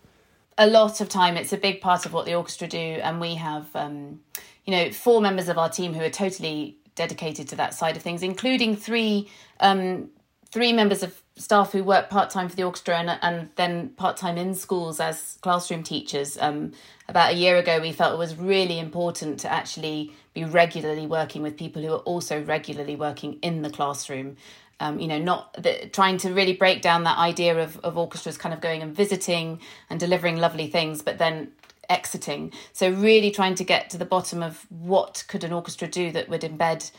[0.60, 1.38] a lot of time.
[1.38, 4.19] It's a big part of what the orchestra do, and we have, um,
[4.65, 8.04] you know, four members of our team who are totally dedicated to that side of
[8.04, 9.30] things, including three
[9.62, 10.10] um,
[10.51, 14.17] three members of staff who work part time for the orchestra and and then part
[14.17, 16.38] time in schools as classroom teachers.
[16.39, 16.73] Um,
[17.07, 21.41] about a year ago, we felt it was really important to actually be regularly working
[21.41, 24.38] with people who are also regularly working in the classroom.
[24.81, 28.38] Um, you know, not the, trying to really break down that idea of, of orchestras
[28.38, 29.59] kind of going and visiting
[29.89, 31.51] and delivering lovely things, but then
[31.89, 32.53] exiting.
[32.71, 36.29] So really trying to get to the bottom of what could an orchestra do that
[36.29, 36.91] would embed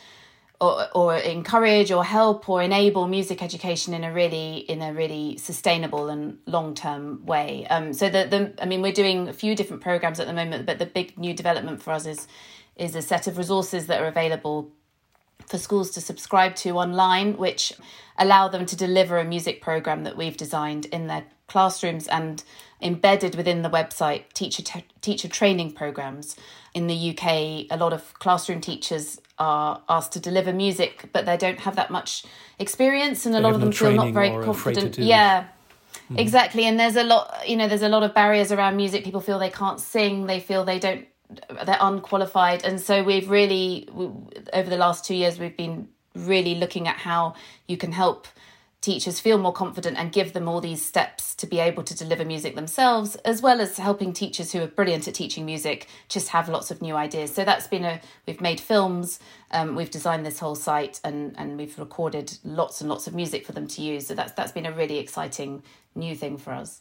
[0.61, 5.39] or, or encourage or help or enable music education in a really in a really
[5.39, 7.67] sustainable and long term way.
[7.69, 10.67] Um, so the, the I mean we're doing a few different programs at the moment,
[10.67, 12.29] but the big new development for us is
[12.77, 14.71] is a set of resources that are available
[15.47, 17.73] for schools to subscribe to online, which
[18.19, 22.45] allow them to deliver a music program that we've designed in their classrooms and
[22.81, 26.37] embedded within the website teacher t- teacher training programs.
[26.73, 31.37] In the UK, a lot of classroom teachers are asked to deliver music, but they
[31.37, 32.25] don't have that much
[32.59, 34.81] experience, and a They lot of no them feel not very or are afraid to
[34.83, 34.99] confident.
[34.99, 35.47] Yeah.
[36.17, 39.05] Exactly, and there's a lot, you know, there's a lot of barriers around music.
[39.05, 41.07] People feel they can't sing, they feel they don't
[41.65, 43.89] they're unqualified, and so we've really
[44.53, 47.35] over the last two years we've been really looking at how
[47.69, 48.27] you can help
[48.81, 52.25] teachers feel more confident and give them all these steps to be able to deliver
[52.25, 56.49] music themselves, as well as helping teachers who are brilliant at teaching music just have
[56.49, 57.33] lots of new ideas.
[57.35, 59.21] So that's been a we've made films,
[59.51, 63.47] um, we've designed this whole site, and and we've recorded lots and lots of music
[63.47, 64.07] for them to use.
[64.07, 65.63] So that's that's been a really exciting
[65.95, 66.81] new thing for us.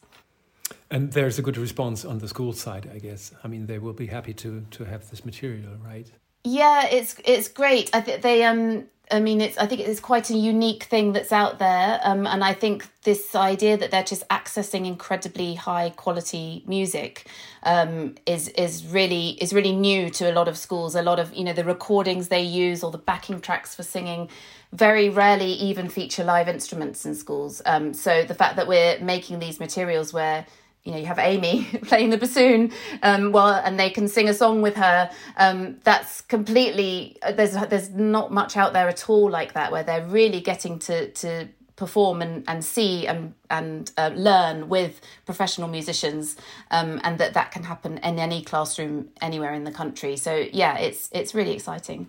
[0.92, 3.32] And there's a good response on the school side, I guess.
[3.44, 6.10] I mean, they will be happy to to have this material, right?
[6.44, 7.90] Yeah, it's it's great.
[7.94, 9.58] I think they um I mean, it's.
[9.58, 13.34] I think it's quite a unique thing that's out there, um, and I think this
[13.36, 17.28] idea that they're just accessing incredibly high quality music
[17.64, 20.96] um, is is really is really new to a lot of schools.
[20.96, 24.30] A lot of you know the recordings they use or the backing tracks for singing
[24.74, 27.62] very rarely even feature live instruments in schools.
[27.66, 30.46] Um, so the fact that we're making these materials where
[30.84, 32.72] you know you have Amy playing the bassoon
[33.04, 35.10] um, well and they can sing a song with her.
[35.38, 39.84] Um, that's completely uh, there's there's not much out there at all like that where
[39.84, 45.68] they're really getting to to perform and, and see and and uh, learn with professional
[45.68, 46.36] musicians
[46.72, 50.18] um, and that that can happen in any classroom anywhere in the country.
[50.18, 52.08] So yeah it's it's really exciting.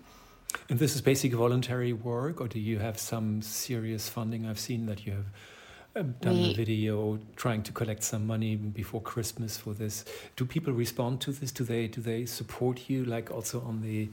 [0.69, 4.45] And this is basic voluntary work or do you have some serious funding?
[4.45, 5.25] I've seen that you have
[5.93, 10.05] done we, a video trying to collect some money before Christmas for this.
[10.35, 11.51] Do people respond to this?
[11.51, 14.09] Do they do they support you like also on the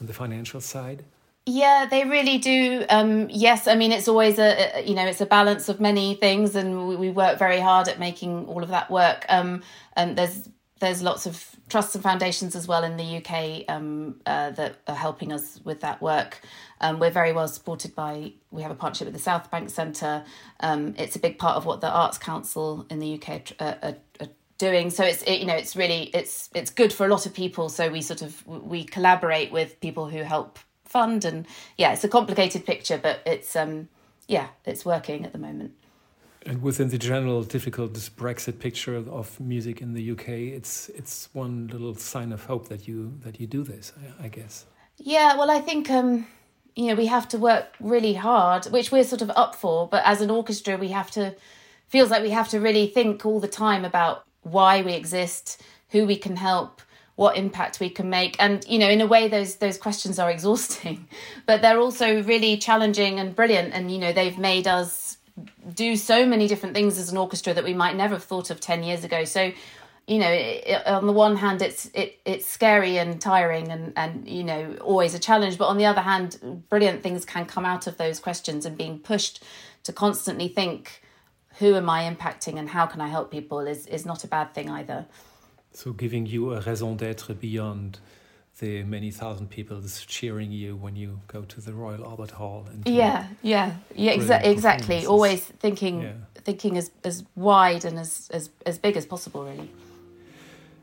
[0.00, 1.04] on the financial side?
[1.44, 2.84] Yeah, they really do.
[2.88, 6.14] Um, yes, I mean it's always a, a, you know it's a balance of many
[6.14, 9.24] things, and we, we work very hard at making all of that work.
[9.28, 9.62] Um,
[9.96, 10.48] and there's
[10.82, 14.96] there's lots of trusts and foundations as well in the UK um, uh, that are
[14.96, 16.40] helping us with that work.
[16.80, 18.32] Um, we're very well supported by.
[18.50, 20.24] We have a partnership with the South Bank Centre.
[20.58, 23.96] Um, it's a big part of what the Arts Council in the UK are, are,
[24.20, 24.28] are
[24.58, 24.90] doing.
[24.90, 27.68] So it's it, you know it's really it's it's good for a lot of people.
[27.68, 31.46] So we sort of we collaborate with people who help fund and
[31.78, 33.88] yeah, it's a complicated picture, but it's um
[34.26, 35.74] yeah, it's working at the moment.
[36.44, 41.68] And within the general difficult Brexit picture of music in the UK, it's it's one
[41.68, 44.66] little sign of hope that you that you do this, I, I guess.
[44.96, 46.26] Yeah, well, I think um,
[46.74, 49.86] you know we have to work really hard, which we're sort of up for.
[49.88, 51.34] But as an orchestra, we have to
[51.86, 56.06] feels like we have to really think all the time about why we exist, who
[56.06, 56.82] we can help,
[57.16, 60.30] what impact we can make and you know in a way those those questions are
[60.36, 61.06] exhausting
[61.46, 65.18] but they're also really challenging and brilliant and you know they've made us
[65.74, 68.60] do so many different things as an orchestra that we might never have thought of
[68.60, 69.24] 10 years ago.
[69.24, 69.52] So
[70.08, 74.26] you know it, on the one hand it's it, it's scary and tiring and and
[74.26, 75.58] you know always a challenge.
[75.58, 78.98] But on the other hand brilliant things can come out of those questions and being
[78.98, 79.42] pushed
[79.84, 81.02] to constantly think
[81.58, 84.52] who am i impacting and how can i help people is is not a bad
[84.54, 85.06] thing either.
[85.72, 87.98] So giving you a raison d'être beyond
[88.62, 92.64] the many thousand people cheering you when you go to the Royal Albert Hall.
[92.70, 95.04] And yeah, yeah, yeah, exa- exactly.
[95.04, 96.12] Always thinking, yeah.
[96.36, 99.68] thinking as as wide and as as as big as possible, really.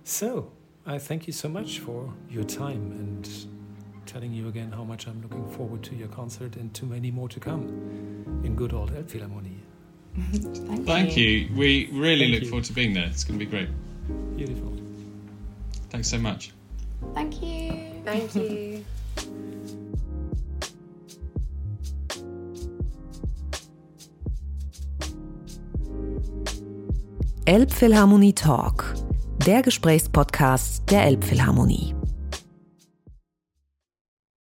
[0.03, 0.51] So,
[0.85, 3.23] I thank you so much for your time and
[4.05, 7.29] telling you again how much I'm looking forward to your concert and to many more
[7.29, 7.63] to come
[8.43, 9.61] in good old Elbphilharmonie.
[10.67, 11.29] thank, thank you.
[11.29, 11.55] you.
[11.55, 12.49] We really thank look you.
[12.49, 13.05] forward to being there.
[13.05, 13.69] It's going to be great.
[14.35, 14.73] Beautiful.
[15.91, 16.51] Thanks so much.
[17.13, 17.73] Thank you.
[18.05, 18.85] Thank you.
[27.45, 28.93] Elbphilharmonie Talk,
[29.45, 31.98] der Gesprächspodcast der Elbphilharmonie.